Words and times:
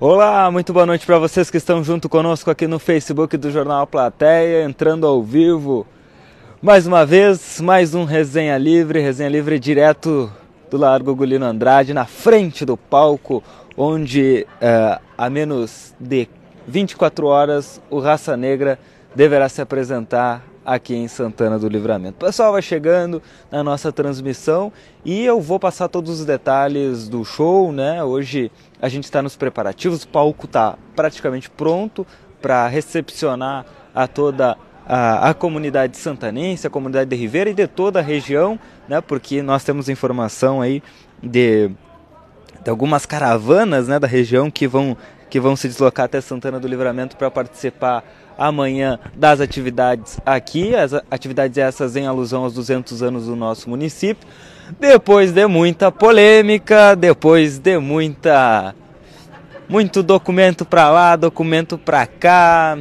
Olá, 0.00 0.50
muito 0.50 0.72
boa 0.72 0.84
noite 0.84 1.06
para 1.06 1.20
vocês 1.20 1.48
que 1.48 1.56
estão 1.56 1.82
junto 1.84 2.08
conosco 2.08 2.50
aqui 2.50 2.66
no 2.66 2.80
Facebook 2.80 3.36
do 3.36 3.48
Jornal 3.48 3.86
Plateia, 3.86 4.64
entrando 4.64 5.06
ao 5.06 5.22
vivo. 5.22 5.86
Mais 6.60 6.84
uma 6.84 7.06
vez, 7.06 7.60
mais 7.60 7.94
um 7.94 8.02
Resenha 8.02 8.58
Livre, 8.58 8.98
Resenha 8.98 9.28
Livre 9.28 9.56
direto 9.56 10.32
do 10.68 10.76
Largo 10.76 11.14
Gulino 11.14 11.46
Andrade, 11.46 11.94
na 11.94 12.06
frente 12.06 12.64
do 12.64 12.76
palco, 12.76 13.40
onde 13.76 14.44
uh, 14.54 15.00
a 15.16 15.30
menos 15.30 15.94
de 16.00 16.28
24 16.66 17.28
horas 17.28 17.80
o 17.88 18.00
Raça 18.00 18.36
Negra 18.36 18.80
deverá 19.14 19.48
se 19.48 19.62
apresentar 19.62 20.42
aqui 20.64 20.94
em 20.94 21.06
Santana 21.06 21.58
do 21.58 21.68
Livramento. 21.68 22.16
O 22.16 22.26
pessoal 22.26 22.52
vai 22.52 22.62
chegando 22.62 23.22
na 23.50 23.62
nossa 23.62 23.92
transmissão 23.92 24.72
e 25.04 25.24
eu 25.24 25.40
vou 25.40 25.60
passar 25.60 25.88
todos 25.88 26.20
os 26.20 26.26
detalhes 26.26 27.08
do 27.08 27.24
show, 27.24 27.72
né? 27.72 28.02
Hoje 28.02 28.50
a 28.80 28.88
gente 28.88 29.04
está 29.04 29.22
nos 29.22 29.36
preparativos, 29.36 30.04
o 30.04 30.08
palco 30.08 30.46
está 30.46 30.76
praticamente 30.96 31.50
pronto 31.50 32.06
para 32.40 32.66
recepcionar 32.68 33.66
a 33.94 34.06
toda 34.06 34.56
a, 34.86 35.30
a, 35.30 35.34
comunidade 35.34 35.96
santanense, 35.96 36.66
a 36.66 36.70
comunidade 36.70 37.08
de 37.08 37.16
Ribeira 37.16 37.50
e 37.50 37.54
de 37.54 37.66
toda 37.66 38.00
a 38.00 38.02
região, 38.02 38.58
né? 38.88 39.00
Porque 39.00 39.42
nós 39.42 39.64
temos 39.64 39.88
informação 39.88 40.60
aí 40.60 40.82
de, 41.22 41.70
de 42.62 42.70
algumas 42.70 43.06
caravanas, 43.06 43.88
né, 43.88 43.98
da 43.98 44.06
região 44.06 44.50
que 44.50 44.66
vão 44.66 44.96
que 45.34 45.40
vão 45.40 45.56
se 45.56 45.66
deslocar 45.66 46.04
até 46.04 46.20
Santana 46.20 46.60
do 46.60 46.68
Livramento 46.68 47.16
para 47.16 47.28
participar 47.28 48.04
amanhã 48.38 49.00
das 49.16 49.40
atividades 49.40 50.20
aqui, 50.24 50.76
as 50.76 50.94
atividades 51.10 51.58
essas 51.58 51.96
em 51.96 52.06
alusão 52.06 52.44
aos 52.44 52.54
200 52.54 53.02
anos 53.02 53.26
do 53.26 53.34
nosso 53.34 53.68
município. 53.68 54.28
Depois 54.78 55.32
de 55.32 55.44
muita 55.48 55.90
polêmica, 55.90 56.94
depois 56.94 57.58
de 57.58 57.80
muita 57.80 58.76
muito 59.68 60.04
documento 60.04 60.64
para 60.64 60.88
lá, 60.88 61.16
documento 61.16 61.76
para 61.76 62.06
cá, 62.06 62.78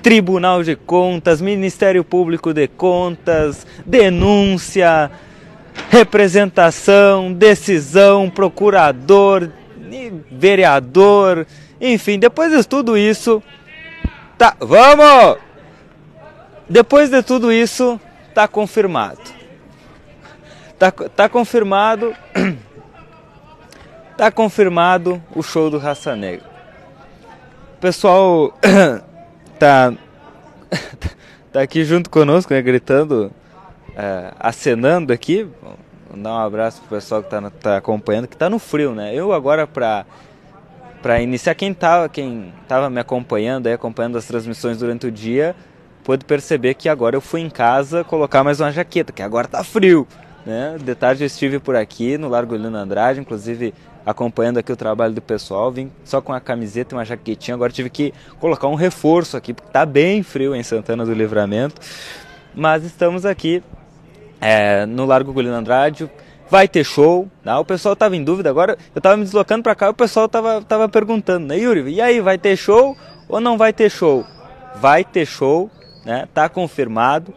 Tribunal 0.00 0.62
de 0.62 0.76
Contas, 0.76 1.42
Ministério 1.42 2.02
Público 2.02 2.54
de 2.54 2.66
Contas, 2.66 3.66
denúncia, 3.84 5.10
representação, 5.90 7.30
decisão, 7.30 8.30
procurador, 8.30 9.50
vereador, 10.30 11.46
enfim, 11.80 12.18
depois 12.18 12.52
de 12.52 12.62
tudo 12.66 12.96
isso, 12.96 13.42
Tá, 14.40 14.56
vamos! 14.58 15.36
Depois 16.66 17.10
de 17.10 17.22
tudo 17.22 17.52
isso, 17.52 18.00
tá 18.34 18.48
confirmado. 18.48 19.20
Tá, 20.78 20.90
tá 20.90 21.28
confirmado. 21.28 22.16
tá 24.16 24.30
confirmado 24.30 25.22
o 25.36 25.42
show 25.42 25.68
do 25.68 25.76
Raça 25.76 26.16
Negra. 26.16 26.46
O 27.76 27.80
pessoal 27.82 28.58
tá 29.60 29.92
tá 31.52 31.60
aqui 31.60 31.84
junto 31.84 32.08
conosco, 32.08 32.54
né, 32.54 32.62
gritando, 32.62 33.30
é, 33.94 34.32
acenando 34.40 35.12
aqui. 35.12 35.46
Vou 36.08 36.22
dar 36.22 36.32
um 36.32 36.38
abraço 36.38 36.80
pro 36.80 36.96
pessoal 36.96 37.22
que 37.22 37.28
tá, 37.28 37.50
tá 37.50 37.76
acompanhando, 37.76 38.26
que 38.26 38.38
tá 38.38 38.48
no 38.48 38.58
frio, 38.58 38.94
né? 38.94 39.14
Eu 39.14 39.34
agora 39.34 39.66
para 39.66 40.06
para 41.02 41.20
iniciar 41.20 41.54
quem 41.54 41.72
estava 41.72 42.08
quem 42.08 42.52
tava 42.68 42.90
me 42.90 43.00
acompanhando, 43.00 43.66
aí, 43.66 43.72
acompanhando 43.72 44.18
as 44.18 44.26
transmissões 44.26 44.78
durante 44.78 45.06
o 45.06 45.10
dia, 45.10 45.54
pôde 46.04 46.24
perceber 46.24 46.74
que 46.74 46.88
agora 46.88 47.16
eu 47.16 47.20
fui 47.20 47.40
em 47.40 47.50
casa 47.50 48.04
colocar 48.04 48.44
mais 48.44 48.60
uma 48.60 48.70
jaqueta, 48.70 49.12
que 49.12 49.22
agora 49.22 49.48
tá 49.48 49.64
frio, 49.64 50.06
né? 50.44 50.76
De 50.82 50.94
tarde 50.94 51.22
eu 51.22 51.26
estive 51.26 51.58
por 51.58 51.76
aqui 51.76 52.18
no 52.18 52.28
Largo 52.28 52.54
Lino 52.54 52.76
Andrade, 52.76 53.20
inclusive 53.20 53.74
acompanhando 54.04 54.58
aqui 54.58 54.72
o 54.72 54.76
trabalho 54.76 55.14
do 55.14 55.20
pessoal, 55.20 55.70
vim 55.70 55.90
só 56.04 56.20
com 56.20 56.32
a 56.32 56.40
camiseta 56.40 56.94
e 56.94 56.98
uma 56.98 57.04
jaquetinha, 57.04 57.54
agora 57.54 57.70
tive 57.70 57.90
que 57.90 58.14
colocar 58.38 58.66
um 58.66 58.74
reforço 58.74 59.36
aqui, 59.36 59.52
porque 59.52 59.70
tá 59.70 59.84
bem 59.84 60.22
frio 60.22 60.54
em 60.54 60.62
Santana 60.62 61.04
do 61.04 61.12
Livramento, 61.12 61.80
mas 62.54 62.82
estamos 62.82 63.26
aqui 63.26 63.62
é, 64.40 64.86
no 64.86 65.04
Largo 65.04 65.32
Golino 65.32 65.54
Andrade, 65.54 66.10
vai 66.50 66.66
ter 66.66 66.84
show. 66.84 67.28
Né? 67.44 67.54
O 67.56 67.64
pessoal 67.64 67.92
estava 67.92 68.16
em 68.16 68.24
dúvida, 68.24 68.50
agora 68.50 68.76
eu 68.94 68.98
estava 68.98 69.16
me 69.16 69.24
deslocando 69.24 69.62
para 69.62 69.74
cá 69.74 69.86
e 69.86 69.90
o 69.90 69.94
pessoal 69.94 70.26
estava 70.26 70.60
tava 70.62 70.88
perguntando, 70.88 71.46
né, 71.46 71.58
Yuri, 71.58 71.88
e 71.88 72.00
aí, 72.00 72.20
vai 72.20 72.36
ter 72.36 72.56
show 72.56 72.96
ou 73.28 73.40
não 73.40 73.56
vai 73.56 73.72
ter 73.72 73.90
show? 73.90 74.26
Vai 74.76 75.04
ter 75.04 75.26
show, 75.26 75.70
né? 76.04 76.28
Tá 76.34 76.48
confirmado 76.48 77.32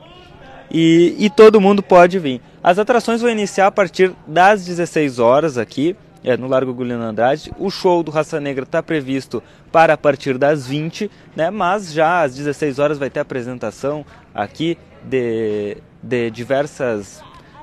e, 0.72 1.16
e 1.20 1.30
todo 1.30 1.62
mundo 1.62 1.84
pode 1.84 2.18
vir. 2.18 2.42
As 2.64 2.80
atrações 2.80 3.22
vão 3.22 3.30
iniciar 3.30 3.68
a 3.68 3.72
partir 3.72 4.14
das 4.26 4.66
16 4.66 5.20
horas 5.20 5.58
aqui, 5.58 5.96
é, 6.24 6.38
no 6.38 6.48
Largo 6.48 6.74
Gulino 6.74 7.04
Andrade. 7.04 7.52
O 7.60 7.70
show 7.70 8.02
do 8.02 8.10
Raça 8.10 8.40
Negra 8.40 8.64
está 8.64 8.82
previsto 8.82 9.44
para 9.72 9.94
a 9.94 9.98
partir 9.98 10.38
das 10.38 10.66
20, 10.66 11.12
né? 11.36 11.50
mas 11.50 11.92
já 11.92 12.22
às 12.22 12.36
16 12.36 12.80
horas 12.80 12.98
vai 12.98 13.10
ter 13.10 13.20
apresentação 13.20 14.06
aqui 14.34 14.78
de, 15.04 15.78
de 16.02 16.32
diversas 16.32 17.22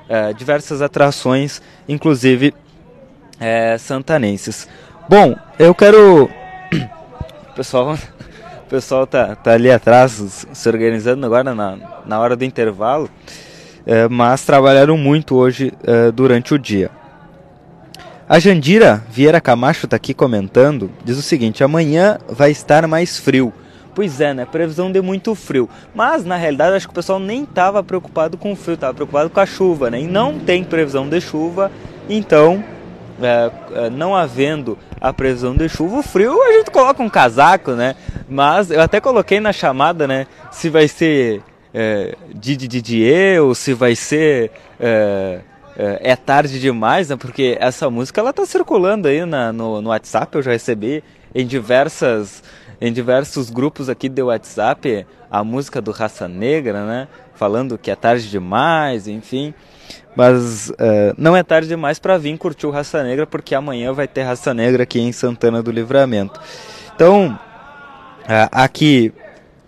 é, 0.09 0.33
diversas 0.33 0.81
atrações, 0.81 1.61
inclusive 1.87 2.53
é, 3.39 3.77
santanenses. 3.77 4.67
Bom, 5.09 5.35
eu 5.57 5.73
quero. 5.73 6.25
O 7.49 7.53
pessoal, 7.55 7.95
o 7.95 8.69
pessoal 8.69 9.07
tá, 9.07 9.35
tá 9.35 9.53
ali 9.53 9.71
atrás 9.71 10.45
se 10.53 10.69
organizando 10.69 11.25
agora 11.25 11.53
na, 11.55 11.77
na 12.05 12.19
hora 12.19 12.35
do 12.35 12.45
intervalo, 12.45 13.09
é, 13.85 14.07
mas 14.07 14.45
trabalharam 14.45 14.97
muito 14.97 15.35
hoje 15.35 15.73
é, 15.83 16.11
durante 16.11 16.53
o 16.53 16.59
dia. 16.59 16.91
A 18.29 18.39
Jandira 18.39 19.03
Vieira 19.09 19.41
Camacho 19.41 19.85
está 19.85 19.97
aqui 19.97 20.13
comentando, 20.13 20.89
diz 21.03 21.17
o 21.17 21.21
seguinte: 21.21 21.63
amanhã 21.63 22.17
vai 22.29 22.51
estar 22.51 22.87
mais 22.87 23.17
frio. 23.17 23.51
Pois 23.93 24.21
é, 24.21 24.33
né? 24.33 24.45
Previsão 24.45 24.91
de 24.91 25.01
muito 25.01 25.35
frio. 25.35 25.69
Mas 25.93 26.23
na 26.23 26.35
realidade 26.35 26.75
acho 26.75 26.87
que 26.87 26.91
o 26.91 26.95
pessoal 26.95 27.19
nem 27.19 27.43
estava 27.43 27.83
preocupado 27.83 28.37
com 28.37 28.53
o 28.53 28.55
frio, 28.55 28.75
estava 28.75 28.93
preocupado 28.93 29.29
com 29.29 29.39
a 29.39 29.45
chuva, 29.45 29.89
né? 29.89 29.99
E 30.01 30.07
não 30.07 30.39
tem 30.39 30.63
previsão 30.63 31.07
de 31.07 31.19
chuva, 31.19 31.71
então 32.09 32.63
é, 33.21 33.51
é, 33.73 33.89
não 33.89 34.15
havendo 34.15 34.77
a 34.99 35.11
previsão 35.11 35.55
de 35.55 35.67
chuva, 35.67 35.99
o 35.99 36.03
frio 36.03 36.41
a 36.41 36.53
gente 36.53 36.71
coloca 36.71 37.03
um 37.03 37.09
casaco, 37.09 37.71
né? 37.71 37.95
Mas 38.29 38.71
eu 38.71 38.81
até 38.81 39.01
coloquei 39.01 39.39
na 39.39 39.51
chamada, 39.51 40.07
né? 40.07 40.25
Se 40.51 40.69
vai 40.69 40.87
ser 40.87 41.41
é, 41.73 42.15
Didi 42.33 42.67
Didier 42.67 43.43
ou 43.43 43.53
se 43.53 43.73
vai 43.73 43.95
ser 43.95 44.51
é, 44.79 45.39
é, 45.77 46.11
é, 46.11 46.15
tarde 46.15 46.59
demais, 46.59 47.09
né? 47.09 47.15
Porque 47.15 47.57
essa 47.59 47.89
música 47.89 48.21
ela 48.21 48.31
tá 48.31 48.45
circulando 48.45 49.07
aí 49.07 49.25
na, 49.25 49.51
no, 49.51 49.81
no 49.81 49.89
WhatsApp, 49.89 50.35
eu 50.35 50.41
já 50.41 50.51
recebi 50.51 51.03
em 51.33 51.45
diversas 51.45 52.43
em 52.81 52.91
diversos 52.91 53.51
grupos 53.51 53.87
aqui 53.87 54.09
de 54.09 54.23
WhatsApp 54.23 55.05
a 55.29 55.43
música 55.43 55.79
do 55.79 55.91
Raça 55.91 56.27
Negra, 56.27 56.83
né? 56.85 57.07
Falando 57.35 57.77
que 57.77 57.91
é 57.91 57.95
tarde 57.95 58.29
demais, 58.29 59.07
enfim. 59.07 59.53
Mas 60.15 60.69
uh, 60.71 61.15
não 61.17 61.37
é 61.37 61.43
tarde 61.43 61.69
demais 61.69 61.99
para 61.99 62.17
vir 62.17 62.37
curtir 62.37 62.67
o 62.67 62.71
Raça 62.71 63.01
Negra, 63.03 63.25
porque 63.25 63.55
amanhã 63.55 63.93
vai 63.93 64.07
ter 64.07 64.23
Raça 64.23 64.53
Negra 64.53 64.83
aqui 64.83 64.99
em 64.99 65.11
Santana 65.13 65.63
do 65.63 65.71
Livramento. 65.71 66.39
Então, 66.93 67.39
uh, 68.23 68.49
aqui 68.51 69.13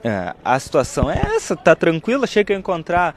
uh, 0.04 0.36
a 0.44 0.60
situação 0.60 1.10
é 1.10 1.22
essa, 1.36 1.56
tá 1.56 1.76
tranquilo. 1.76 2.26
Achei 2.26 2.44
que 2.44 2.52
ia 2.52 2.60
encontrar 2.60 3.16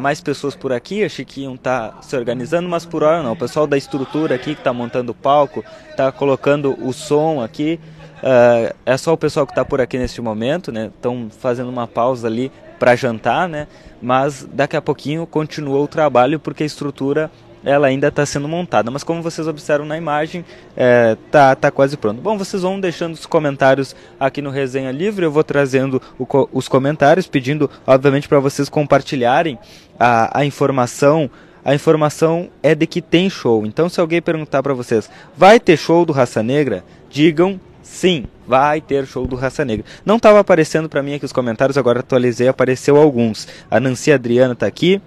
mais 0.00 0.20
pessoas 0.20 0.56
por 0.56 0.72
aqui, 0.72 1.04
achei 1.04 1.24
que 1.24 1.42
iam 1.42 1.54
estar 1.54 1.90
tá 1.92 2.02
se 2.02 2.16
organizando, 2.16 2.68
mas 2.68 2.84
por 2.84 3.04
hora 3.04 3.22
não. 3.22 3.34
O 3.34 3.36
pessoal 3.36 3.68
da 3.68 3.78
estrutura 3.78 4.34
aqui 4.34 4.56
que 4.56 4.60
está 4.60 4.72
montando 4.72 5.12
o 5.12 5.14
palco, 5.14 5.64
está 5.88 6.10
colocando 6.10 6.76
o 6.84 6.92
som 6.92 7.40
aqui. 7.40 7.78
Uh, 8.22 8.74
é 8.84 8.96
só 8.96 9.12
o 9.12 9.16
pessoal 9.16 9.46
que 9.46 9.52
está 9.52 9.64
por 9.64 9.80
aqui 9.80 9.98
neste 9.98 10.20
momento, 10.20 10.70
né? 10.70 10.90
Estão 10.94 11.28
fazendo 11.30 11.70
uma 11.70 11.86
pausa 11.86 12.26
ali 12.26 12.52
para 12.78 12.94
jantar, 12.94 13.48
né? 13.48 13.66
Mas 14.00 14.48
daqui 14.52 14.76
a 14.76 14.82
pouquinho 14.82 15.26
continua 15.26 15.78
o 15.80 15.88
trabalho 15.88 16.38
porque 16.38 16.62
a 16.62 16.66
estrutura 16.66 17.30
ela 17.64 17.86
ainda 17.86 18.08
está 18.08 18.24
sendo 18.24 18.48
montada. 18.48 18.90
Mas 18.90 19.04
como 19.04 19.22
vocês 19.22 19.46
observam 19.46 19.86
na 19.86 19.96
imagem, 19.96 20.44
é, 20.76 21.16
tá, 21.30 21.54
tá 21.54 21.70
quase 21.70 21.96
pronto. 21.96 22.20
Bom, 22.20 22.36
vocês 22.38 22.62
vão 22.62 22.80
deixando 22.80 23.14
os 23.14 23.26
comentários 23.26 23.94
aqui 24.18 24.40
no 24.40 24.50
Resenha 24.50 24.90
Livre. 24.90 25.24
Eu 25.24 25.30
vou 25.30 25.44
trazendo 25.44 26.00
o, 26.18 26.26
os 26.52 26.68
comentários, 26.68 27.26
pedindo, 27.26 27.70
obviamente, 27.86 28.28
para 28.28 28.40
vocês 28.40 28.68
compartilharem 28.68 29.58
a, 29.98 30.40
a 30.40 30.44
informação. 30.44 31.30
A 31.62 31.74
informação 31.74 32.48
é 32.62 32.74
de 32.74 32.86
que 32.86 33.02
tem 33.02 33.28
show. 33.28 33.66
Então, 33.66 33.88
se 33.88 34.00
alguém 34.00 34.22
perguntar 34.22 34.62
para 34.62 34.72
vocês, 34.72 35.10
vai 35.36 35.60
ter 35.60 35.76
show 35.76 36.06
do 36.06 36.12
Raça 36.12 36.42
Negra? 36.42 36.82
Digam 37.10 37.60
Sim, 37.90 38.26
vai 38.46 38.80
ter 38.80 39.04
show 39.04 39.26
do 39.26 39.34
Raça 39.34 39.64
Negra. 39.64 39.84
Não 40.06 40.16
estava 40.16 40.38
aparecendo 40.38 40.88
para 40.88 41.02
mim 41.02 41.14
aqui 41.14 41.24
os 41.24 41.32
comentários, 41.32 41.76
agora 41.76 41.98
atualizei, 41.98 42.46
apareceu 42.46 42.96
alguns. 42.96 43.48
A 43.68 43.80
Nancy 43.80 44.12
Adriana 44.12 44.52
está 44.52 44.64
aqui. 44.64 45.02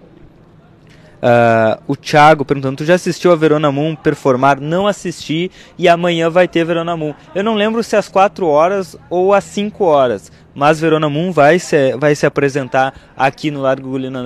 Uh, 1.15 1.81
o 1.87 1.95
Thiago 1.95 2.43
perguntando: 2.43 2.75
Tu 2.75 2.85
já 2.85 2.95
assistiu 2.95 3.31
a 3.31 3.37
Verona 3.37 3.71
Moon 3.71 3.95
performar? 3.95 4.59
Não 4.59 4.85
assisti 4.85 5.49
e 5.77 5.87
amanhã 5.87 6.29
vai 6.29 6.45
ter 6.45 6.65
Verona 6.65 6.95
Moon. 6.95 7.15
Eu 7.33 7.41
não 7.41 7.55
lembro 7.55 7.81
se 7.81 7.95
às 7.95 8.09
4 8.09 8.45
horas 8.45 8.97
ou 9.09 9.33
às 9.33 9.45
5 9.45 9.83
horas, 9.85 10.29
mas 10.53 10.81
Verona 10.81 11.09
Moon 11.09 11.31
vai 11.31 11.59
se, 11.59 11.95
vai 11.95 12.13
se 12.15 12.25
apresentar 12.25 12.93
aqui 13.15 13.49
no 13.49 13.61
Largo 13.61 13.89
Gulino 13.89 14.19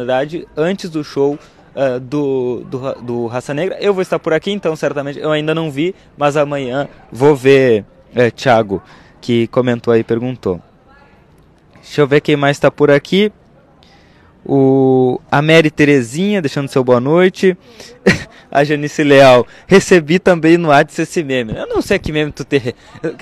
antes 0.57 0.89
do 0.89 1.03
show 1.03 1.37
uh, 1.75 1.99
do, 1.99 2.65
do, 2.65 2.93
do 3.03 3.27
Raça 3.27 3.53
Negra. 3.53 3.77
Eu 3.79 3.93
vou 3.93 4.01
estar 4.01 4.17
por 4.17 4.33
aqui, 4.33 4.51
então 4.51 4.75
certamente 4.75 5.19
eu 5.19 5.31
ainda 5.31 5.53
não 5.53 5.69
vi, 5.69 5.93
mas 6.17 6.35
amanhã 6.35 6.89
vou 7.11 7.35
ver 7.35 7.85
é, 8.15 8.31
Thiago, 8.31 8.81
que 9.21 9.47
comentou 9.47 9.93
aí, 9.93 10.03
perguntou. 10.03 10.61
Deixa 11.81 12.01
eu 12.01 12.07
ver 12.07 12.21
quem 12.21 12.35
mais 12.35 12.57
está 12.57 12.69
por 12.69 12.91
aqui. 12.91 13.31
O, 14.45 15.19
a 15.29 15.41
Mary 15.41 15.69
Terezinha, 15.69 16.41
deixando 16.41 16.69
seu 16.69 16.83
boa 16.83 16.99
noite. 16.99 17.57
a 18.51 18.63
Janice 18.63 19.03
Leal, 19.03 19.45
recebi 19.67 20.19
também 20.19 20.57
no 20.57 20.69
WhatsApp 20.69 21.01
esse 21.03 21.23
meme. 21.23 21.55
Eu 21.55 21.67
não 21.67 21.81
sei 21.81 21.97
a 21.97 21.99
que 21.99 22.11
meme 22.11 22.31
tu 22.31 22.43
te, 22.43 22.75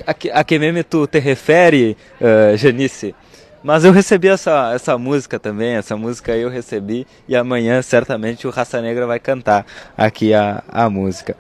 a 0.06 0.14
que, 0.14 0.30
a 0.30 0.44
que 0.44 0.60
meme 0.60 0.84
tu 0.84 1.08
te 1.08 1.20
refere, 1.20 1.98
uh, 2.22 2.56
Janice. 2.58 3.16
Mas 3.64 3.84
eu 3.84 3.92
recebi 3.92 4.28
essa, 4.28 4.74
essa 4.76 4.96
música 4.96 5.40
também, 5.40 5.74
essa 5.74 5.98
música 5.98 6.38
eu 6.38 6.50
recebi 6.50 7.08
e 7.28 7.36
amanhã 7.36 7.82
certamente 7.82 8.46
o 8.46 8.52
Raça 8.52 8.80
Negra 8.80 9.08
vai 9.08 9.20
cantar 9.20 9.66
aqui 9.98 10.36
a, 10.36 10.64
a 10.68 10.88
música. 10.88 11.36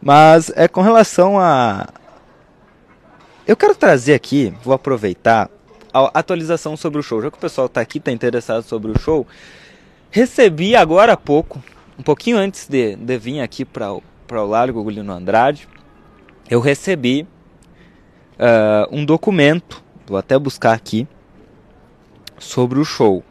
Mas 0.00 0.50
é 0.56 0.66
com 0.66 0.80
relação 0.80 1.38
a. 1.38 1.86
Eu 3.48 3.56
quero 3.56 3.74
trazer 3.74 4.12
aqui, 4.12 4.52
vou 4.62 4.74
aproveitar 4.74 5.48
a 5.90 6.18
atualização 6.18 6.76
sobre 6.76 7.00
o 7.00 7.02
show. 7.02 7.22
Já 7.22 7.30
que 7.30 7.38
o 7.38 7.40
pessoal 7.40 7.66
está 7.66 7.80
aqui, 7.80 7.96
está 7.96 8.12
interessado 8.12 8.62
sobre 8.62 8.90
o 8.90 8.98
show, 8.98 9.26
recebi 10.10 10.76
agora 10.76 11.14
há 11.14 11.16
pouco, 11.16 11.64
um 11.98 12.02
pouquinho 12.02 12.36
antes 12.36 12.68
de, 12.68 12.94
de 12.94 13.16
vir 13.16 13.40
aqui 13.40 13.64
para 13.64 13.90
o 13.90 14.02
Largo 14.46 14.82
Gulino 14.82 15.10
Andrade, 15.10 15.66
eu 16.50 16.60
recebi 16.60 17.26
uh, 18.34 18.94
um 18.94 19.02
documento, 19.02 19.82
vou 20.06 20.18
até 20.18 20.38
buscar 20.38 20.74
aqui, 20.74 21.08
sobre 22.38 22.78
o 22.78 22.84
show. 22.84 23.24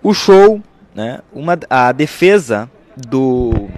O 0.00 0.14
show, 0.14 0.62
né, 0.94 1.22
uma, 1.32 1.58
a 1.68 1.90
defesa 1.90 2.70
do 2.96 3.68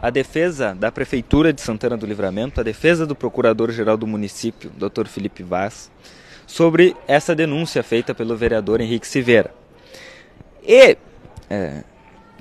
a 0.00 0.10
defesa 0.10 0.74
da 0.74 0.90
Prefeitura 0.90 1.52
de 1.52 1.60
Santana 1.60 1.96
do 1.96 2.06
Livramento, 2.06 2.60
a 2.60 2.64
defesa 2.64 3.06
do 3.06 3.14
Procurador-Geral 3.14 3.96
do 3.96 4.06
município, 4.06 4.70
Dr. 4.70 5.06
Felipe 5.06 5.42
Vaz, 5.42 5.90
sobre 6.46 6.96
essa 7.06 7.34
denúncia 7.34 7.82
feita 7.82 8.14
pelo 8.14 8.36
vereador 8.36 8.80
Henrique 8.80 9.06
Silveira. 9.06 9.52
E, 10.66 10.96
é, 11.48 11.84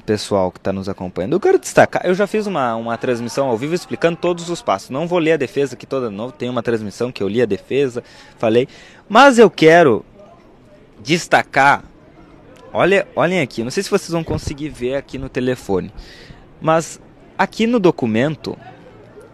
pessoal 0.06 0.52
que 0.52 0.58
está 0.58 0.74
nos 0.74 0.88
acompanhando, 0.88 1.34
eu 1.34 1.40
quero 1.40 1.60
destacar, 1.60 2.02
eu 2.06 2.16
já 2.16 2.26
fiz 2.26 2.48
uma, 2.48 2.76
uma 2.76 2.98
transmissão 2.98 3.48
ao 3.48 3.58
vivo 3.58 3.76
explicando 3.76 4.18
todos 4.18 4.50
os 4.50 4.62
passos. 4.62 4.90
Não 4.90 5.06
vou 5.06 5.20
ler 5.20 5.34
a 5.34 5.38
defesa 5.38 5.76
aqui 5.76 5.86
toda 5.86 6.10
de 6.10 6.16
novo, 6.16 6.32
tem 6.32 6.50
uma 6.50 6.64
transmissão 6.64 7.12
que 7.12 7.22
eu 7.22 7.28
li 7.28 7.42
a 7.42 7.46
defesa, 7.46 8.04
falei, 8.38 8.68
mas 9.08 9.38
eu 9.38 9.50
quero 9.50 10.04
destacar, 11.02 11.84
olha, 12.74 13.08
olhem 13.16 13.42
aqui, 13.42 13.64
não 13.64 13.72
sei 13.72 13.84
se 13.84 13.90
vocês 13.90 14.10
vão 14.10 14.24
conseguir 14.24 14.70
ver 14.70 14.96
aqui 14.96 15.18
no 15.18 15.30
telefone, 15.30 15.94
mas 16.60 17.00
aqui 17.40 17.66
no 17.66 17.80
documento 17.80 18.58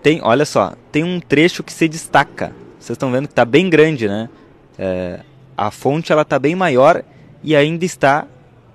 tem, 0.04 0.22
olha 0.22 0.46
só, 0.46 0.74
tem 0.92 1.04
um 1.04 1.20
trecho 1.20 1.64
que 1.64 1.74
se 1.74 1.88
destaca. 1.88 2.54
Vocês 2.80 2.96
estão 2.96 3.12
vendo 3.12 3.26
que 3.26 3.32
está 3.32 3.44
bem 3.44 3.68
grande, 3.68 4.08
né? 4.08 4.30
É, 4.78 5.22
a 5.58 5.72
fonte 5.72 6.12
ela 6.12 6.22
está 6.22 6.38
bem 6.38 6.56
maior 6.56 7.04
e 7.42 7.56
ainda 7.56 7.84
está 7.84 8.28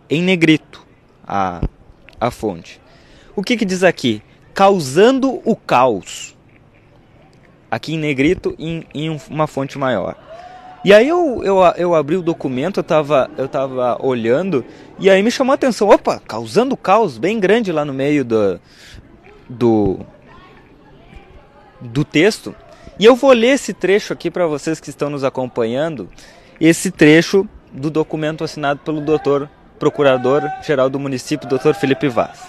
em 0.09 0.21
negrito 0.21 0.85
a, 1.25 1.61
a 2.21 2.31
fonte. 2.33 2.81
O 3.37 3.43
que, 3.45 3.57
que 3.57 3.65
diz 3.65 3.85
aqui? 3.85 4.21
Causando 4.53 5.41
o 5.45 5.55
caos. 5.55 6.37
Aqui 7.71 7.95
em 7.95 7.99
negrito 7.99 8.57
em, 8.59 8.85
em 8.93 9.17
uma 9.31 9.47
fonte 9.47 9.79
maior. 9.79 10.17
E 10.85 10.93
aí 10.93 11.07
eu, 11.07 11.45
eu, 11.45 11.59
eu 11.77 11.95
abri 11.95 12.17
o 12.17 12.23
documento, 12.23 12.81
eu 12.81 12.85
tava, 12.85 13.31
eu 13.37 13.47
tava 13.47 14.05
olhando, 14.05 14.65
e 14.99 15.09
aí 15.11 15.23
me 15.23 15.31
chamou 15.31 15.53
a 15.53 15.55
atenção, 15.55 15.89
opa, 15.89 16.21
causando 16.27 16.75
caos 16.75 17.19
bem 17.19 17.39
grande 17.39 17.71
lá 17.71 17.85
no 17.85 17.93
meio 17.93 18.25
do, 18.25 18.59
do, 19.51 19.99
do 21.81 22.05
texto. 22.05 22.55
E 22.99 23.05
eu 23.05 23.17
vou 23.17 23.33
ler 23.33 23.55
esse 23.55 23.75
trecho 23.75 24.13
aqui 24.13 24.31
para 24.31 24.47
vocês 24.47 24.79
que 24.79 24.91
estão 24.91 25.11
nos 25.11 25.25
acompanhando, 25.25 26.09
esse 26.61 26.91
trecho 26.91 27.49
do 27.73 27.91
documento 27.91 28.45
assinado 28.45 28.81
pelo 28.81 29.01
doutor 29.01 29.49
Procurador-Geral 29.79 30.89
do 30.89 31.01
Município, 31.01 31.49
doutor 31.49 31.75
Felipe 31.75 32.09
Vaz. 32.09 32.41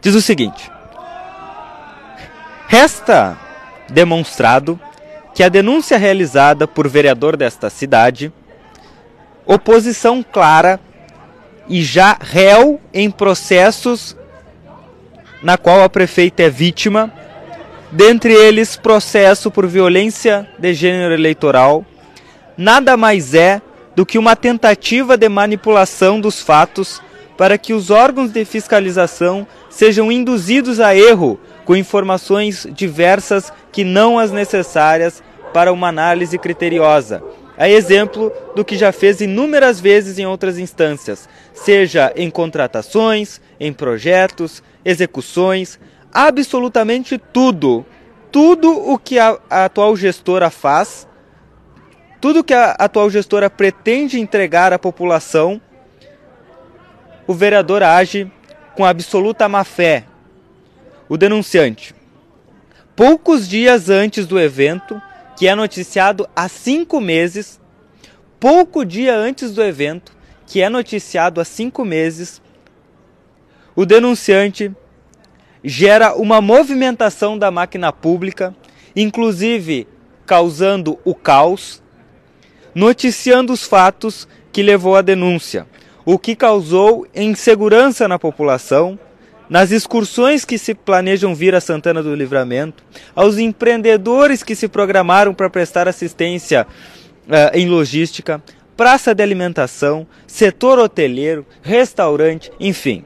Diz 0.00 0.14
o 0.14 0.20
seguinte: 0.20 0.70
Resta 2.66 3.38
demonstrado 3.88 4.78
que 5.34 5.42
a 5.42 5.48
denúncia 5.48 5.96
realizada 5.96 6.66
por 6.66 6.88
vereador 6.88 7.36
desta 7.36 7.70
cidade, 7.70 8.32
oposição 9.46 10.22
clara 10.22 10.80
e 11.68 11.82
já 11.82 12.16
réu 12.20 12.80
em 12.92 13.10
processos 13.10 14.16
na 15.42 15.56
qual 15.56 15.82
a 15.82 15.88
prefeita 15.88 16.42
é 16.42 16.50
vítima, 16.50 17.12
dentre 17.90 18.32
eles 18.32 18.76
processo 18.76 19.50
por 19.50 19.66
violência 19.66 20.48
de 20.58 20.74
gênero 20.74 21.14
eleitoral, 21.14 21.84
nada 22.56 22.96
mais 22.96 23.34
é 23.34 23.60
do 23.94 24.04
que 24.04 24.18
uma 24.18 24.34
tentativa 24.34 25.16
de 25.16 25.28
manipulação 25.28 26.20
dos 26.20 26.40
fatos 26.40 27.00
para 27.36 27.58
que 27.58 27.72
os 27.72 27.90
órgãos 27.90 28.30
de 28.30 28.44
fiscalização 28.44 29.46
sejam 29.68 30.10
induzidos 30.10 30.80
a 30.80 30.94
erro 30.94 31.38
com 31.64 31.74
informações 31.74 32.66
diversas 32.70 33.52
que 33.72 33.84
não 33.84 34.18
as 34.18 34.30
necessárias 34.30 35.22
para 35.52 35.72
uma 35.72 35.88
análise 35.88 36.38
criteriosa. 36.38 37.22
É 37.56 37.70
exemplo 37.70 38.32
do 38.56 38.64
que 38.64 38.76
já 38.76 38.90
fez 38.90 39.20
inúmeras 39.20 39.80
vezes 39.80 40.18
em 40.18 40.26
outras 40.26 40.58
instâncias, 40.58 41.28
seja 41.52 42.12
em 42.16 42.28
contratações, 42.28 43.40
em 43.60 43.72
projetos, 43.72 44.62
execuções, 44.84 45.78
absolutamente 46.12 47.18
tudo. 47.18 47.84
Tudo 48.30 48.70
o 48.70 48.98
que 48.98 49.18
a, 49.18 49.38
a 49.48 49.64
atual 49.66 49.96
gestora 49.96 50.50
faz, 50.50 51.06
tudo 52.20 52.42
que 52.42 52.54
a 52.54 52.72
atual 52.72 53.08
gestora 53.08 53.48
pretende 53.48 54.18
entregar 54.18 54.72
à 54.72 54.78
população, 54.78 55.60
o 57.26 57.32
vereador 57.32 57.82
age 57.82 58.30
com 58.74 58.84
absoluta 58.84 59.48
má 59.48 59.62
fé, 59.62 60.04
o 61.08 61.16
denunciante. 61.16 61.94
Poucos 62.96 63.48
dias 63.48 63.88
antes 63.88 64.26
do 64.26 64.38
evento, 64.38 65.00
que 65.36 65.46
é 65.46 65.54
noticiado 65.54 66.28
há 66.34 66.48
cinco 66.48 67.00
meses, 67.00 67.60
pouco 68.40 68.84
dia 68.84 69.14
antes 69.14 69.52
do 69.52 69.62
evento, 69.62 70.12
que 70.46 70.60
é 70.60 70.68
noticiado 70.68 71.40
há 71.40 71.44
cinco 71.44 71.84
meses, 71.84 72.40
o 73.74 73.84
denunciante 73.84 74.70
gera 75.62 76.14
uma 76.14 76.40
movimentação 76.40 77.38
da 77.38 77.50
máquina 77.50 77.92
pública, 77.92 78.54
inclusive 78.94 79.86
causando 80.26 80.98
o 81.04 81.14
caos, 81.14 81.82
noticiando 82.74 83.52
os 83.52 83.64
fatos 83.64 84.28
que 84.52 84.62
levou 84.62 84.96
à 84.96 85.02
denúncia, 85.02 85.66
o 86.04 86.18
que 86.18 86.36
causou 86.36 87.06
insegurança 87.14 88.06
na 88.06 88.18
população 88.18 88.98
nas 89.48 89.70
excursões 89.70 90.44
que 90.44 90.58
se 90.58 90.74
planejam 90.74 91.34
vir 91.34 91.54
a 91.54 91.60
Santana 91.60 92.02
do 92.02 92.14
Livramento, 92.14 92.82
aos 93.14 93.38
empreendedores 93.38 94.42
que 94.42 94.54
se 94.54 94.68
programaram 94.68 95.34
para 95.34 95.50
prestar 95.50 95.86
assistência 95.86 96.66
uh, 97.26 97.56
em 97.56 97.68
logística, 97.68 98.42
praça 98.76 99.14
de 99.14 99.22
alimentação, 99.22 100.06
setor 100.26 100.78
hoteleiro, 100.78 101.46
restaurante, 101.62 102.50
enfim. 102.58 103.04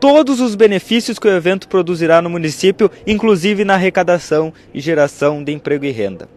Todos 0.00 0.40
os 0.40 0.54
benefícios 0.54 1.18
que 1.18 1.26
o 1.26 1.30
evento 1.30 1.68
produzirá 1.68 2.22
no 2.22 2.30
município, 2.30 2.90
inclusive 3.06 3.64
na 3.64 3.74
arrecadação 3.74 4.52
e 4.72 4.80
geração 4.80 5.42
de 5.42 5.52
emprego 5.52 5.84
e 5.84 5.90
renda. 5.90 6.28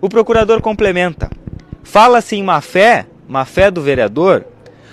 O 0.00 0.08
procurador 0.08 0.60
complementa: 0.60 1.30
fala-se 1.82 2.36
em 2.36 2.42
má 2.42 2.60
fé, 2.60 3.06
má 3.26 3.44
fé 3.44 3.70
do 3.70 3.80
vereador, 3.80 4.44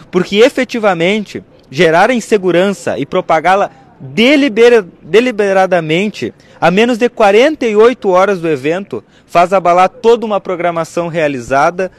porque 0.09 0.37
efetivamente 0.37 1.43
gerar 1.69 2.09
insegurança 2.09 2.97
e 2.97 3.05
propagá-la 3.05 3.69
delibera, 3.99 4.85
deliberadamente, 5.01 6.33
a 6.59 6.71
menos 6.71 6.97
de 6.97 7.09
48 7.09 8.09
horas 8.09 8.39
do 8.39 8.47
evento, 8.47 9.03
faz 9.25 9.51
abalar 9.51 9.89
toda 9.89 10.25
uma 10.25 10.39
programação 10.39 11.07
realizada, 11.07 11.91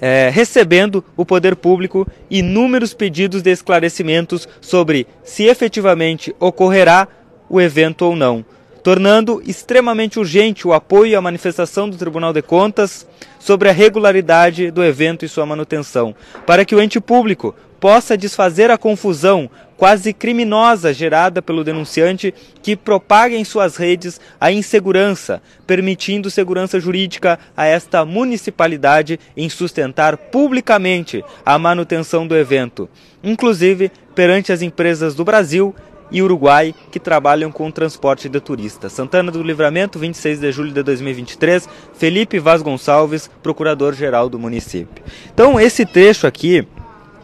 é, 0.00 0.30
recebendo 0.32 1.04
o 1.16 1.24
poder 1.24 1.56
público 1.56 2.06
inúmeros 2.30 2.94
pedidos 2.94 3.42
de 3.42 3.50
esclarecimentos 3.50 4.48
sobre 4.60 5.06
se 5.22 5.44
efetivamente 5.44 6.34
ocorrerá 6.38 7.08
o 7.48 7.60
evento 7.60 8.02
ou 8.02 8.14
não, 8.14 8.44
tornando 8.82 9.42
extremamente 9.44 10.18
urgente 10.18 10.66
o 10.66 10.72
apoio 10.72 11.18
à 11.18 11.20
manifestação 11.20 11.88
do 11.88 11.96
Tribunal 11.96 12.32
de 12.32 12.42
Contas 12.42 13.06
sobre 13.38 13.68
a 13.68 13.72
regularidade 13.72 14.70
do 14.70 14.84
evento 14.84 15.24
e 15.24 15.28
sua 15.28 15.46
manutenção, 15.46 16.14
para 16.46 16.64
que 16.64 16.74
o 16.74 16.80
ente 16.80 17.00
público 17.00 17.54
possa 17.80 18.16
desfazer 18.16 18.70
a 18.70 18.78
confusão 18.78 19.50
quase 19.76 20.12
criminosa 20.12 20.92
gerada 20.92 21.40
pelo 21.40 21.62
denunciante 21.62 22.34
que 22.60 22.76
propaga 22.76 23.36
em 23.36 23.44
suas 23.44 23.76
redes 23.76 24.20
a 24.40 24.50
insegurança, 24.50 25.40
permitindo 25.66 26.30
segurança 26.30 26.80
jurídica 26.80 27.38
a 27.56 27.64
esta 27.64 28.04
municipalidade 28.04 29.20
em 29.36 29.48
sustentar 29.48 30.16
publicamente 30.16 31.24
a 31.46 31.56
manutenção 31.58 32.26
do 32.26 32.36
evento, 32.36 32.88
inclusive 33.22 33.92
perante 34.14 34.52
as 34.52 34.62
empresas 34.62 35.14
do 35.14 35.24
Brasil 35.24 35.74
e 36.10 36.22
Uruguai 36.22 36.74
que 36.90 36.98
trabalham 36.98 37.52
com 37.52 37.70
transporte 37.70 38.28
de 38.28 38.40
turistas. 38.40 38.92
Santana 38.92 39.30
do 39.30 39.42
Livramento, 39.42 39.98
26 39.98 40.40
de 40.40 40.52
julho 40.52 40.72
de 40.72 40.82
2023, 40.82 41.68
Felipe 41.94 42.38
Vaz 42.38 42.62
Gonçalves, 42.62 43.30
procurador-geral 43.42 44.28
do 44.28 44.38
município. 44.38 45.04
Então, 45.32 45.60
esse 45.60 45.84
trecho 45.84 46.26
aqui, 46.26 46.66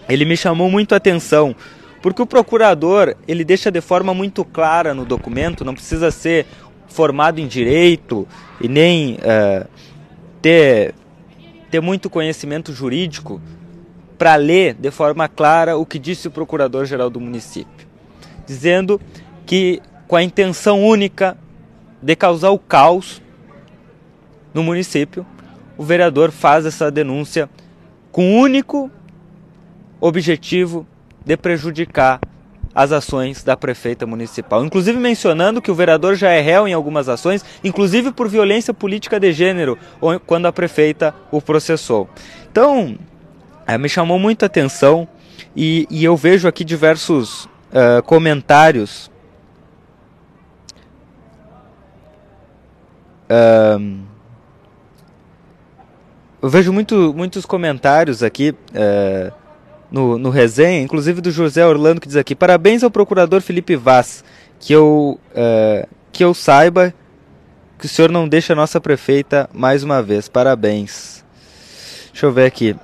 ele 0.09 0.25
me 0.25 0.37
chamou 0.37 0.71
muito 0.71 0.93
a 0.93 0.97
atenção, 0.97 1.55
porque 2.03 2.21
o 2.21 2.27
procurador, 2.27 3.15
ele 3.27 3.45
deixa 3.45 3.71
de 3.71 3.81
forma 3.81 4.13
muito 4.13 4.45
clara 4.45 4.93
no 4.93 5.05
documento, 5.05 5.65
não 5.65 5.75
precisa 5.75 6.11
ser 6.11 6.47
formado 6.87 7.41
em 7.41 7.47
direito 7.47 8.29
e 8.61 8.69
nem 8.69 9.15
uh, 9.15 9.67
ter, 10.41 10.95
ter 11.71 11.81
muito 11.81 12.11
conhecimento 12.11 12.73
jurídico 12.73 13.41
para 14.19 14.37
ler 14.37 14.75
de 14.75 14.91
forma 14.91 15.29
clara 15.29 15.77
o 15.77 15.85
que 15.85 15.99
disse 15.99 16.29
o 16.29 16.31
procurador-geral 16.31 17.11
do 17.11 17.21
município, 17.21 17.87
dizendo 18.47 19.01
que 19.47 19.81
com 20.07 20.17
a 20.17 20.23
intenção 20.23 20.85
única 20.85 21.37
de 22.01 22.15
causar 22.15 22.51
o 22.51 22.59
caos 22.59 23.23
no 24.53 24.63
município, 24.63 25.27
o 25.77 25.83
vereador 25.83 26.31
faz 26.31 26.65
essa 26.65 26.91
denúncia 26.91 27.49
com 28.13 28.37
o 28.37 28.41
único 28.41 28.91
objetivo 30.07 30.87
de 31.25 31.35
prejudicar 31.35 32.21
as 32.75 32.93
ações 32.93 33.43
da 33.43 33.57
prefeita 33.57 34.07
municipal. 34.07 34.65
Inclusive 34.65 34.99
mencionando 34.99 35.63
que 35.63 35.71
o 35.71 35.75
vereador 35.75 36.15
já 36.15 36.31
é 36.31 36.41
réu 36.41 36.69
em 36.69 36.75
algumas 36.75 37.09
ações, 37.09 37.45
inclusive 37.63 38.13
por 38.13 38.29
violência 38.29 38.75
política 38.75 39.19
de 39.19 39.33
gênero, 39.33 39.79
quando 40.27 40.47
a 40.47 40.53
prefeita 40.53 41.15
o 41.31 41.41
processou. 41.41 42.09
Então, 42.51 42.99
é, 43.67 43.79
me 43.79 43.89
chamou 43.89 44.19
muita 44.19 44.47
atenção 44.47 45.09
e, 45.57 45.87
e, 45.89 46.05
eu 46.05 46.17
vejo 46.17 46.49
aqui 46.49 46.65
diversos 46.65 47.45
uh, 47.45 48.03
comentários. 48.05 49.11
Uh, 53.31 54.01
eu 56.43 56.49
vejo 56.51 56.73
muito, 56.73 57.15
muitos 57.17 57.47
comentários 57.47 58.23
aqui. 58.23 58.55
Uh, 58.71 59.44
no, 59.95 60.19
no 60.19 60.29
resenha, 60.29 60.83
inclusive 60.83 61.21
do 61.21 61.31
José 61.31 61.65
Orlando, 61.65 62.01
que 62.01 62.09
diz 62.09 62.17
aqui: 62.17 62.35
Parabéns 62.35 62.83
ao 62.83 62.91
procurador 62.91 63.41
Felipe 63.41 63.77
Vaz, 63.77 64.25
que 64.59 64.73
eu, 64.73 65.21
uh, 65.31 65.89
que 66.11 66.25
eu 66.25 66.35
saiba 66.35 66.93
que 67.79 67.87
o 67.87 67.89
senhor 67.89 68.11
não 68.11 68.27
deixa 68.27 68.55
a 68.55 68.57
nossa 68.57 68.81
prefeita 68.81 69.49
mais 69.53 69.85
uma 69.85 70.03
vez. 70.03 70.27
Parabéns. 70.27 71.25
Deixa 72.11 72.27
eu 72.27 72.33
ver 72.33 72.47
aqui. 72.47 72.75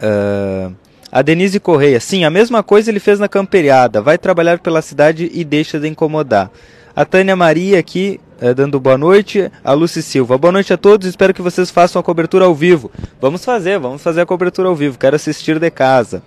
Uh, 0.00 0.72
a 1.10 1.20
Denise 1.20 1.58
Correia, 1.58 1.98
sim, 1.98 2.24
a 2.24 2.30
mesma 2.30 2.62
coisa 2.62 2.92
ele 2.92 3.00
fez 3.00 3.18
na 3.18 3.28
camperiada. 3.28 4.00
Vai 4.00 4.18
trabalhar 4.18 4.60
pela 4.60 4.80
cidade 4.80 5.28
e 5.34 5.42
deixa 5.42 5.80
de 5.80 5.88
incomodar. 5.88 6.48
A 6.94 7.04
Tânia 7.04 7.34
Maria 7.34 7.76
aqui, 7.76 8.20
é, 8.40 8.54
dando 8.54 8.78
boa 8.78 8.96
noite. 8.96 9.50
A 9.64 9.72
Lucy 9.72 10.02
Silva, 10.02 10.38
boa 10.38 10.52
noite 10.52 10.72
a 10.72 10.76
todos. 10.76 11.06
Espero 11.06 11.34
que 11.34 11.42
vocês 11.42 11.70
façam 11.70 12.00
a 12.00 12.02
cobertura 12.02 12.44
ao 12.44 12.54
vivo. 12.54 12.90
Vamos 13.20 13.44
fazer, 13.44 13.78
vamos 13.78 14.02
fazer 14.02 14.20
a 14.20 14.26
cobertura 14.26 14.68
ao 14.68 14.74
vivo. 14.74 14.98
Quero 14.98 15.16
assistir 15.16 15.58
de 15.58 15.70
casa. 15.70 16.22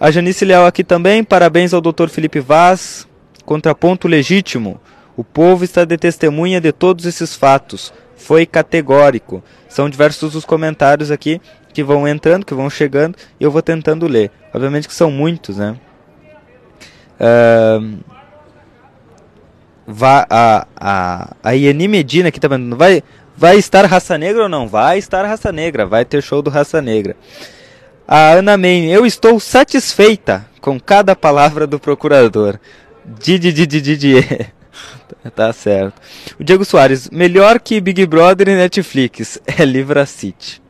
A 0.00 0.10
Janice 0.10 0.44
Leal 0.44 0.66
aqui 0.66 0.82
também. 0.82 1.22
Parabéns 1.22 1.72
ao 1.72 1.80
Dr. 1.80 2.08
Felipe 2.08 2.40
Vaz. 2.40 3.06
Contraponto 3.44 4.08
legítimo. 4.08 4.80
O 5.16 5.22
povo 5.22 5.64
está 5.64 5.84
de 5.84 5.96
testemunha 5.96 6.60
de 6.60 6.72
todos 6.72 7.04
esses 7.04 7.36
fatos. 7.36 7.92
Foi 8.16 8.46
categórico. 8.46 9.42
São 9.68 9.90
diversos 9.90 10.34
os 10.34 10.44
comentários 10.44 11.10
aqui 11.10 11.40
que 11.72 11.82
vão 11.82 12.06
entrando, 12.06 12.44
que 12.44 12.54
vão 12.54 12.68
chegando, 12.68 13.16
e 13.40 13.44
eu 13.44 13.50
vou 13.50 13.62
tentando 13.62 14.06
ler. 14.06 14.30
Obviamente 14.52 14.86
que 14.86 14.94
são 14.94 15.10
muitos, 15.10 15.56
né? 15.56 15.76
Uh, 17.18 17.98
vai, 19.86 20.24
a, 20.30 20.66
a, 20.76 21.36
a 21.42 21.50
Ieni 21.52 21.88
Medina 21.88 22.28
aqui 22.28 22.40
tá 22.40 22.48
mandando, 22.48 22.76
vai, 22.76 23.02
vai 23.36 23.56
estar 23.56 23.84
Raça 23.86 24.16
Negra 24.16 24.44
ou 24.44 24.48
não? 24.48 24.68
Vai 24.68 24.98
estar 24.98 25.24
Raça 25.24 25.52
Negra, 25.52 25.86
vai 25.86 26.04
ter 26.04 26.22
show 26.22 26.42
do 26.42 26.50
Raça 26.50 26.80
Negra. 26.80 27.16
A 28.06 28.32
Ana 28.32 28.56
Main, 28.56 28.86
eu 28.86 29.06
estou 29.06 29.38
satisfeita 29.40 30.46
com 30.60 30.78
cada 30.78 31.16
palavra 31.16 31.66
do 31.66 31.78
procurador. 31.78 32.58
Didi, 33.04 33.52
Didi, 33.52 33.80
Didi. 33.80 34.48
tá 35.34 35.52
certo. 35.52 36.00
O 36.38 36.44
Diego 36.44 36.64
Soares, 36.64 37.10
melhor 37.10 37.60
que 37.60 37.80
Big 37.80 38.06
Brother 38.06 38.48
e 38.48 38.56
Netflix, 38.56 39.40
é 39.46 39.64
Livra 39.64 40.06
City. 40.06 40.61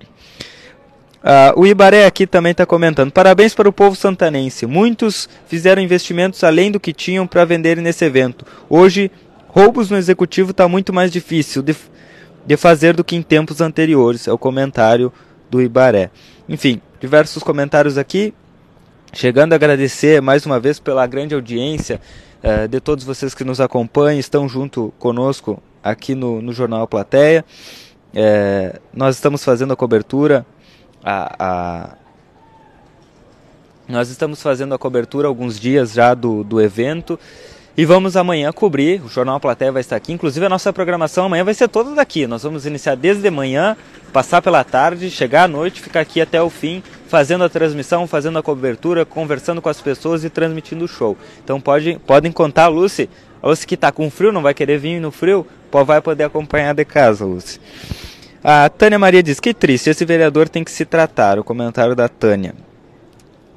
Uh, 1.23 1.61
o 1.61 1.67
Ibaré 1.67 2.05
aqui 2.05 2.27
também 2.27 2.51
está 2.51 2.67
comentando. 2.67 3.13
Parabéns 3.13 3.55
para 3.55 3.69
o 3.69 3.73
povo 3.73 3.95
santanense. 3.95 4.67
Muitos 4.67 5.29
fizeram 5.47 5.81
investimentos 5.81 6.43
além 6.43 6.71
do 6.71 6.81
que 6.81 6.93
tinham 6.93 7.27
para 7.27 7.45
vender 7.45 7.77
nesse 7.77 8.05
evento. 8.05 8.45
Hoje, 8.69 9.11
roubos 9.47 9.89
no 9.89 9.97
executivo 9.97 10.51
está 10.51 10.67
muito 10.67 10.93
mais 10.93 11.13
difícil 11.13 11.63
de, 11.63 11.77
de 12.45 12.57
fazer 12.57 12.97
do 12.97 13.05
que 13.05 13.15
em 13.15 13.23
tempos 13.23 13.61
anteriores. 13.61 14.27
É 14.27 14.33
o 14.33 14.39
comentário 14.39 15.13
do 15.49 15.63
Ibaré. 15.63 16.11
Enfim, 16.49 16.81
diversos 17.01 17.43
comentários 17.43 17.97
aqui. 17.97 18.35
Chegando 19.13 19.53
a 19.53 19.57
agradecer 19.57 20.21
mais 20.21 20.45
uma 20.45 20.59
vez 20.59 20.81
pela 20.81 21.07
grande 21.07 21.35
audiência 21.35 22.01
uh, 22.43 22.67
de 22.67 22.81
todos 22.81 23.05
vocês 23.05 23.33
que 23.33 23.45
nos 23.45 23.61
acompanham, 23.61 24.19
estão 24.19 24.49
junto 24.49 24.93
conosco 24.99 25.63
aqui 25.85 26.17
no, 26.17 26.43
no 26.43 26.53
Jornal 26.53 26.89
Plateia. 26.89 27.45
É, 28.15 28.79
nós 28.93 29.15
estamos 29.15 29.45
fazendo 29.45 29.73
a 29.73 29.77
cobertura 29.77 30.45
a, 31.05 31.37
a, 31.39 31.91
nós 33.89 34.09
estamos 34.09 34.43
fazendo 34.43 34.75
a 34.75 34.79
cobertura 34.79 35.29
alguns 35.29 35.59
dias 35.59 35.93
já 35.93 36.15
do, 36.15 36.45
do 36.45 36.61
evento 36.61 37.19
e 37.77 37.85
vamos 37.85 38.17
amanhã 38.17 38.53
cobrir. 38.53 39.03
O 39.03 39.09
Jornal 39.09 39.41
Plateia 39.41 39.73
vai 39.73 39.81
estar 39.81 39.97
aqui. 39.97 40.13
Inclusive, 40.13 40.45
a 40.45 40.49
nossa 40.49 40.73
programação 40.73 41.27
amanhã 41.27 41.43
vai 41.43 41.55
ser 41.55 41.69
toda 41.69 41.95
daqui. 41.95 42.27
Nós 42.27 42.43
vamos 42.43 42.67
iniciar 42.67 42.95
desde 42.95 43.31
manhã, 43.31 43.77
passar 44.13 44.43
pela 44.43 44.63
tarde, 44.63 45.11
chegar 45.11 45.45
à 45.45 45.49
noite, 45.49 45.81
ficar 45.81 46.01
aqui 46.01 46.21
até 46.21 46.41
o 46.41 46.51
fim, 46.51 46.83
fazendo 47.09 47.45
a 47.45 47.49
transmissão, 47.49 48.07
fazendo 48.07 48.39
a 48.39 48.43
cobertura, 48.43 49.05
conversando 49.05 49.63
com 49.63 49.69
as 49.69 49.81
pessoas 49.81 50.23
e 50.23 50.31
transmitindo 50.31 50.85
o 50.85 50.89
show. 50.89 51.17
Então, 51.43 51.61
pode, 51.61 51.99
podem 52.07 52.31
contar, 52.31 52.69
Lucy. 52.69 53.09
A 53.43 53.67
que 53.67 53.75
está 53.75 53.91
com 53.91 54.09
frio, 54.09 54.31
não 54.31 54.43
vai 54.43 54.55
querer 54.55 54.79
vir 54.79 55.01
no 55.01 55.11
frio, 55.11 55.45
vai 55.85 56.01
poder 56.01 56.25
acompanhar 56.25 56.75
de 56.75 56.85
casa, 56.85 57.25
Lucy. 57.25 57.59
A 58.43 58.69
Tânia 58.69 58.99
Maria 58.99 59.23
diz: 59.23 59.39
Que 59.39 59.55
triste, 59.55 59.91
esse 59.91 60.05
vereador 60.05 60.49
tem 60.49 60.65
que 60.65 60.71
se 60.71 60.85
tratar. 60.85 61.39
O 61.39 61.45
comentário 61.45 61.95
da 61.95 62.09
Tânia. 62.09 62.55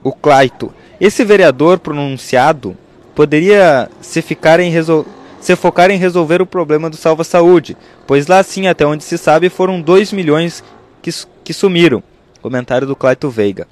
O 0.04 0.12
Claito: 0.12 0.74
Esse 1.00 1.26
vereador 1.26 1.80
pronunciado 1.80 2.78
poderia 3.16 3.90
se, 4.02 4.22
ficar 4.22 4.60
em 4.60 4.72
se 5.40 5.56
focar 5.56 5.90
em 5.90 5.98
resolver 5.98 6.42
o 6.42 6.46
problema 6.46 6.90
do 6.90 6.98
Salva 6.98 7.24
Saúde, 7.24 7.78
pois 8.06 8.28
lá 8.28 8.44
sim, 8.44 8.68
até 8.68 8.86
onde 8.86 9.04
se 9.04 9.18
sabe, 9.18 9.50
foram 9.50 9.82
2 9.82 10.12
milhões 10.12 10.64
que, 11.02 11.12
que 11.44 11.54
sumiram. 11.54 12.04
Comentário 12.42 12.86
do 12.86 12.96
Claito 12.96 13.30
Veiga. 13.30 13.68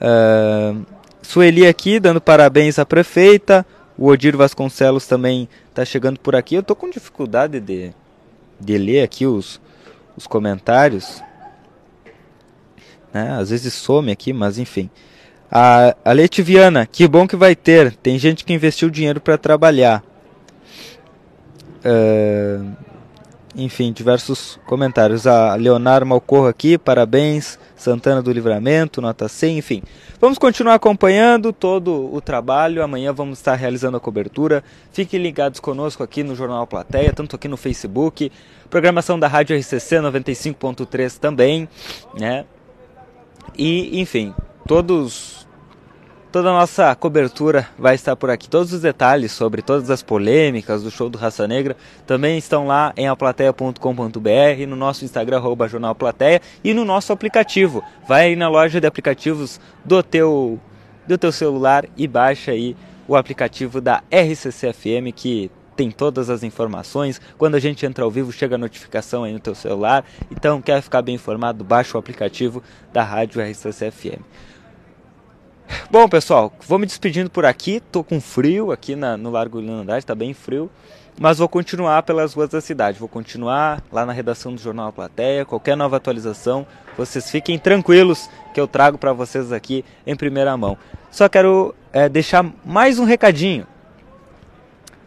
Uh, 0.00 0.86
Sueli 1.20 1.66
aqui 1.66 1.98
dando 1.98 2.20
parabéns 2.20 2.78
à 2.78 2.86
prefeita. 2.86 3.66
O 3.98 4.08
Odir 4.08 4.36
Vasconcelos 4.36 5.06
também 5.06 5.48
está 5.68 5.84
chegando 5.84 6.20
por 6.20 6.34
aqui. 6.36 6.54
Eu 6.54 6.60
estou 6.60 6.76
com 6.76 6.88
dificuldade 6.88 7.60
de 7.60 7.92
de 8.58 8.78
ler 8.78 9.02
aqui 9.02 9.26
os, 9.26 9.60
os 10.16 10.26
comentários. 10.26 11.22
Né? 13.12 13.32
Às 13.38 13.50
vezes 13.50 13.72
some 13.74 14.10
aqui, 14.10 14.32
mas 14.32 14.58
enfim. 14.58 14.90
A, 15.50 15.96
a 16.04 16.12
Letiviana, 16.12 16.86
que 16.86 17.06
bom 17.06 17.26
que 17.26 17.36
vai 17.36 17.54
ter. 17.54 17.94
Tem 17.96 18.18
gente 18.18 18.44
que 18.44 18.52
investiu 18.52 18.90
dinheiro 18.90 19.20
para 19.20 19.38
trabalhar. 19.38 20.02
Uh, 21.84 22.74
enfim, 23.56 23.92
diversos 23.92 24.60
comentários. 24.66 25.26
A 25.26 25.54
Leonardo 25.54 26.06
Malcorro 26.06 26.46
aqui, 26.46 26.76
parabéns. 26.76 27.58
Santana 27.74 28.22
do 28.22 28.32
Livramento, 28.32 29.00
nota 29.00 29.28
100, 29.28 29.58
enfim. 29.58 29.82
Vamos 30.20 30.38
continuar 30.38 30.74
acompanhando 30.74 31.52
todo 31.52 32.12
o 32.14 32.20
trabalho. 32.20 32.82
Amanhã 32.82 33.12
vamos 33.12 33.38
estar 33.38 33.54
realizando 33.54 33.96
a 33.96 34.00
cobertura. 34.00 34.62
Fiquem 34.92 35.20
ligados 35.20 35.60
conosco 35.60 36.02
aqui 36.02 36.22
no 36.22 36.34
Jornal 36.34 36.66
Plateia, 36.66 37.12
tanto 37.12 37.36
aqui 37.36 37.48
no 37.48 37.56
Facebook, 37.56 38.30
programação 38.70 39.18
da 39.18 39.28
Rádio 39.28 39.56
RCC 39.56 39.96
95.3 39.96 41.18
também, 41.18 41.68
né? 42.18 42.44
E, 43.56 44.00
enfim, 44.00 44.34
todos 44.66 45.45
Toda 46.32 46.50
a 46.50 46.52
nossa 46.52 46.94
cobertura 46.94 47.68
vai 47.78 47.94
estar 47.94 48.14
por 48.16 48.30
aqui. 48.30 48.48
Todos 48.48 48.72
os 48.72 48.82
detalhes 48.82 49.32
sobre 49.32 49.62
todas 49.62 49.88
as 49.90 50.02
polêmicas 50.02 50.82
do 50.82 50.90
show 50.90 51.08
do 51.08 51.16
Raça 51.16 51.46
Negra 51.46 51.76
também 52.06 52.36
estão 52.36 52.66
lá 52.66 52.92
em 52.96 53.08
aplateia.com.br, 53.08 54.66
no 54.68 54.76
nosso 54.76 55.04
Instagram, 55.04 55.38
arroba 55.38 55.68
Jornal 55.68 55.96
e 56.62 56.74
no 56.74 56.84
nosso 56.84 57.12
aplicativo. 57.12 57.82
Vai 58.06 58.26
aí 58.26 58.36
na 58.36 58.48
loja 58.48 58.80
de 58.80 58.86
aplicativos 58.86 59.60
do 59.84 60.02
teu, 60.02 60.60
do 61.06 61.16
teu 61.16 61.32
celular 61.32 61.86
e 61.96 62.06
baixa 62.06 62.50
aí 62.50 62.76
o 63.08 63.16
aplicativo 63.16 63.80
da 63.80 64.02
RCC-FM 64.10 65.12
que 65.14 65.50
tem 65.76 65.90
todas 65.90 66.28
as 66.28 66.42
informações. 66.42 67.20
Quando 67.38 67.54
a 67.54 67.60
gente 67.60 67.86
entra 67.86 68.04
ao 68.04 68.10
vivo, 68.10 68.32
chega 68.32 68.56
a 68.56 68.58
notificação 68.58 69.24
aí 69.24 69.32
no 69.32 69.38
teu 69.38 69.54
celular. 69.54 70.04
Então, 70.30 70.60
quer 70.60 70.82
ficar 70.82 71.02
bem 71.02 71.14
informado, 71.14 71.62
baixa 71.62 71.96
o 71.96 72.00
aplicativo 72.00 72.62
da 72.92 73.02
Rádio 73.02 73.40
RCC-FM. 73.40 74.22
Bom, 75.90 76.08
pessoal, 76.08 76.52
vou 76.66 76.78
me 76.78 76.86
despedindo 76.86 77.30
por 77.30 77.44
aqui. 77.44 77.80
Tô 77.92 78.02
com 78.02 78.20
frio 78.20 78.72
aqui 78.72 78.94
na, 78.94 79.16
no 79.16 79.30
Largo 79.30 79.58
Leandro 79.58 79.82
Andrade, 79.82 80.06
tá 80.06 80.14
bem 80.14 80.32
frio. 80.34 80.70
Mas 81.18 81.38
vou 81.38 81.48
continuar 81.48 82.02
pelas 82.02 82.34
ruas 82.34 82.50
da 82.50 82.60
cidade. 82.60 82.98
Vou 82.98 83.08
continuar 83.08 83.82
lá 83.90 84.04
na 84.04 84.12
redação 84.12 84.54
do 84.54 84.60
Jornal 84.60 84.92
Plateia. 84.92 85.46
Qualquer 85.46 85.76
nova 85.76 85.96
atualização, 85.96 86.66
vocês 86.96 87.30
fiquem 87.30 87.58
tranquilos 87.58 88.28
que 88.52 88.60
eu 88.60 88.68
trago 88.68 88.98
para 88.98 89.14
vocês 89.14 89.50
aqui 89.50 89.84
em 90.06 90.14
primeira 90.14 90.54
mão. 90.56 90.76
Só 91.10 91.28
quero 91.28 91.74
é, 91.92 92.08
deixar 92.08 92.44
mais 92.64 92.98
um 92.98 93.04
recadinho. 93.04 93.66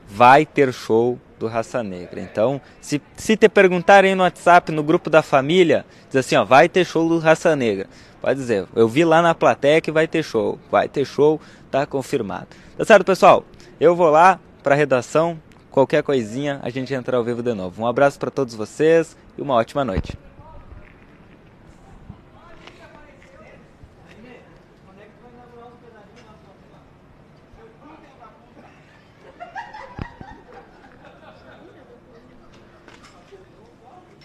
Vai 0.07 0.47
ter 0.47 0.73
show 0.73 1.19
do 1.39 1.47
Raça 1.47 1.81
Negra. 1.81 2.19
Então, 2.19 2.61
se, 2.81 3.01
se 3.15 3.37
te 3.37 3.47
perguntarem 3.47 4.13
no 4.13 4.23
WhatsApp, 4.23 4.71
no 4.71 4.83
grupo 4.83 5.09
da 5.09 5.21
família, 5.21 5.85
diz 6.07 6.17
assim, 6.17 6.35
ó, 6.35 6.43
vai 6.43 6.67
ter 6.67 6.85
show 6.85 7.07
do 7.07 7.17
Raça 7.17 7.55
Negra. 7.55 7.87
Pode 8.21 8.39
dizer, 8.39 8.67
eu 8.75 8.87
vi 8.87 9.05
lá 9.05 9.21
na 9.21 9.33
plateia 9.33 9.79
que 9.79 9.91
vai 9.91 10.07
ter 10.07 10.21
show. 10.21 10.59
Vai 10.69 10.89
ter 10.89 11.05
show, 11.05 11.39
tá 11.71 11.85
confirmado. 11.85 12.47
Tá 12.77 12.83
certo, 12.83 13.05
pessoal? 13.05 13.45
Eu 13.79 13.95
vou 13.95 14.09
lá 14.09 14.39
para 14.61 14.75
a 14.75 14.77
redação. 14.77 15.39
Qualquer 15.71 16.03
coisinha, 16.03 16.59
a 16.61 16.69
gente 16.69 16.93
entra 16.93 17.15
ao 17.15 17.23
vivo 17.23 17.41
de 17.41 17.53
novo. 17.53 17.81
Um 17.81 17.87
abraço 17.87 18.19
para 18.19 18.29
todos 18.29 18.53
vocês 18.55 19.15
e 19.37 19.41
uma 19.41 19.53
ótima 19.53 19.85
noite. 19.85 20.17